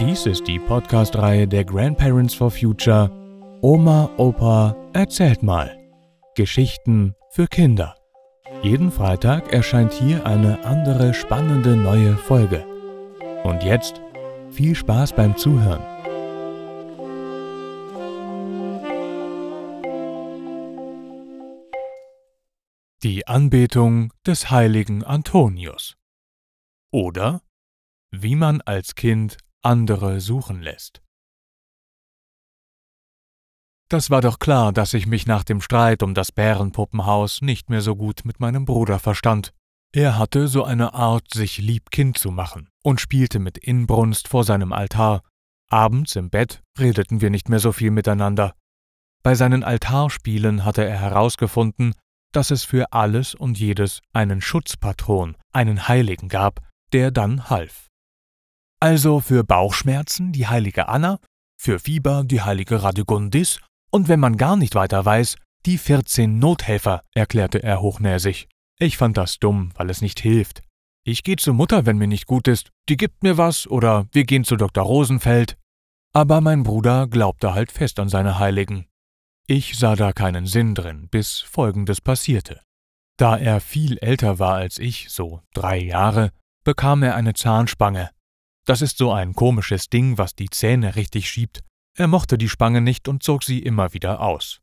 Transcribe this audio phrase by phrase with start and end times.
[0.00, 3.10] Dies ist die Podcast-Reihe der Grandparents for Future
[3.62, 5.76] Oma, Opa, erzählt mal.
[6.36, 7.96] Geschichten für Kinder.
[8.62, 12.64] Jeden Freitag erscheint hier eine andere spannende neue Folge.
[13.42, 14.00] Und jetzt
[14.50, 15.82] viel Spaß beim Zuhören.
[23.02, 25.96] Die Anbetung des heiligen Antonius.
[26.92, 27.42] Oder
[28.12, 31.02] wie man als Kind andere suchen lässt.
[33.88, 37.80] Das war doch klar, dass ich mich nach dem Streit um das Bärenpuppenhaus nicht mehr
[37.80, 39.54] so gut mit meinem Bruder verstand.
[39.92, 44.44] Er hatte so eine Art, sich lieb Kind zu machen und spielte mit Inbrunst vor
[44.44, 45.22] seinem Altar.
[45.70, 48.54] Abends im Bett redeten wir nicht mehr so viel miteinander.
[49.22, 51.94] Bei seinen Altarspielen hatte er herausgefunden,
[52.32, 56.60] dass es für alles und jedes einen Schutzpatron, einen Heiligen gab,
[56.92, 57.87] der dann half.
[58.80, 61.18] Also für Bauchschmerzen die heilige Anna,
[61.60, 67.02] für Fieber die heilige Radegundis und wenn man gar nicht weiter weiß, die 14 Nothelfer,
[67.14, 68.48] erklärte er hochnäsig.
[68.78, 70.62] Ich fand das dumm, weil es nicht hilft.
[71.04, 74.24] Ich gehe zur Mutter, wenn mir nicht gut ist, die gibt mir was oder wir
[74.24, 74.84] gehen zu Dr.
[74.84, 75.56] Rosenfeld.
[76.12, 78.86] Aber mein Bruder glaubte halt fest an seine Heiligen.
[79.48, 82.60] Ich sah da keinen Sinn drin, bis Folgendes passierte.
[83.16, 86.30] Da er viel älter war als ich, so drei Jahre,
[86.62, 88.10] bekam er eine Zahnspange,
[88.68, 91.60] das ist so ein komisches Ding, was die Zähne richtig schiebt.
[91.96, 94.60] Er mochte die Spange nicht und zog sie immer wieder aus.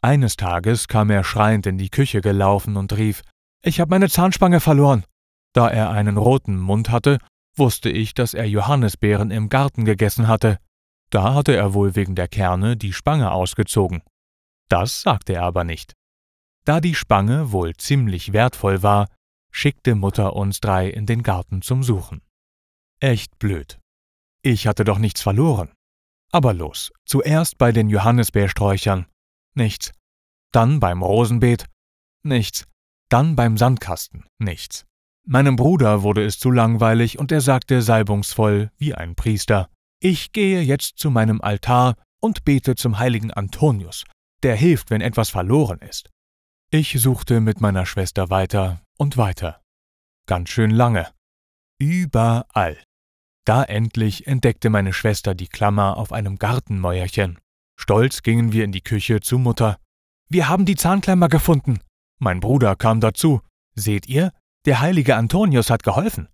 [0.00, 3.22] Eines Tages kam er schreiend in die Küche gelaufen und rief
[3.62, 5.04] Ich hab meine Zahnspange verloren.
[5.52, 7.18] Da er einen roten Mund hatte,
[7.54, 10.58] wusste ich, dass er Johannisbeeren im Garten gegessen hatte.
[11.10, 14.02] Da hatte er wohl wegen der Kerne die Spange ausgezogen.
[14.70, 15.92] Das sagte er aber nicht.
[16.64, 19.06] Da die Spange wohl ziemlich wertvoll war,
[19.52, 22.22] schickte Mutter uns drei in den Garten zum Suchen.
[23.04, 23.78] Echt blöd.
[24.40, 25.70] Ich hatte doch nichts verloren.
[26.32, 29.04] Aber los, zuerst bei den Johannisbeersträuchern.
[29.54, 29.92] Nichts.
[30.52, 31.66] Dann beim Rosenbeet.
[32.22, 32.64] Nichts.
[33.10, 34.24] Dann beim Sandkasten.
[34.38, 34.86] Nichts.
[35.26, 39.68] Meinem Bruder wurde es zu langweilig und er sagte salbungsvoll wie ein Priester,
[40.00, 44.04] ich gehe jetzt zu meinem Altar und bete zum heiligen Antonius,
[44.42, 46.08] der hilft, wenn etwas verloren ist.
[46.70, 49.60] Ich suchte mit meiner Schwester weiter und weiter.
[50.26, 51.12] Ganz schön lange.
[51.78, 52.78] Überall.
[53.44, 57.38] Da endlich entdeckte meine Schwester die Klammer auf einem Gartenmäuerchen.
[57.76, 59.78] Stolz gingen wir in die Küche zu Mutter.
[60.28, 61.80] Wir haben die Zahnklammer gefunden.
[62.18, 63.40] Mein Bruder kam dazu.
[63.74, 64.32] Seht ihr,
[64.64, 66.28] der heilige Antonius hat geholfen.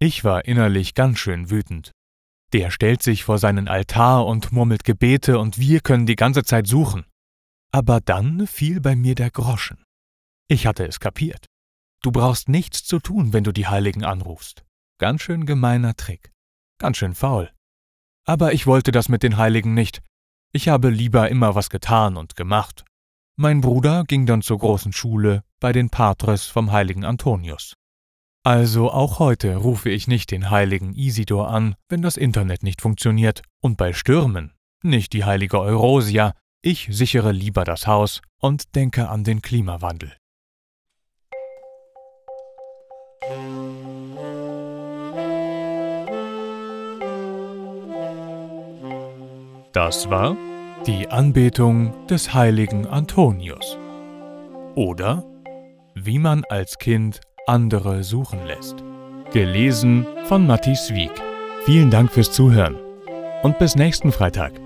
[0.00, 1.92] Ich war innerlich ganz schön wütend.
[2.52, 6.66] Der stellt sich vor seinen Altar und murmelt Gebete und wir können die ganze Zeit
[6.66, 7.06] suchen.
[7.70, 9.84] Aber dann fiel bei mir der Groschen.
[10.48, 11.46] Ich hatte es kapiert.
[12.02, 14.64] Du brauchst nichts zu tun, wenn du die Heiligen anrufst.
[14.98, 16.31] Ganz schön gemeiner Trick.
[16.82, 17.48] Ganz schön faul.
[18.26, 20.02] Aber ich wollte das mit den Heiligen nicht.
[20.52, 22.84] Ich habe lieber immer was getan und gemacht.
[23.36, 27.74] Mein Bruder ging dann zur großen Schule bei den Patres vom heiligen Antonius.
[28.42, 33.42] Also auch heute rufe ich nicht den heiligen Isidor an, wenn das Internet nicht funktioniert,
[33.60, 39.22] und bei Stürmen nicht die heilige Eurosia, ich sichere lieber das Haus und denke an
[39.22, 40.16] den Klimawandel.
[49.72, 50.36] Das war
[50.86, 53.78] die Anbetung des heiligen Antonius.
[54.74, 55.24] Oder
[55.94, 58.84] wie man als Kind andere suchen lässt.
[59.32, 61.12] Gelesen von Matthias Wieck.
[61.64, 62.76] Vielen Dank fürs Zuhören
[63.42, 64.61] und bis nächsten Freitag.